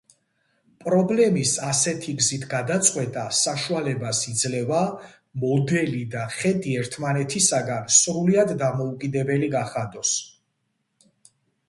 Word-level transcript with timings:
პრობლემის 0.83 1.51
ასეთი 1.65 2.13
გზით 2.21 2.45
გადაწყვეტა 2.53 3.25
საშუალებას 3.41 4.23
იძლევა 4.31 4.81
მოდელი 5.45 6.01
და 6.15 6.25
ხედი 6.39 6.75
ერთმანეთისაგან 6.83 7.95
სრულიად 7.99 8.55
დამოუკიდებელი 8.63 9.55
გახადოს. 9.59 10.19